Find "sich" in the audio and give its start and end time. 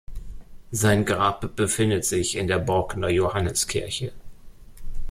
2.05-2.35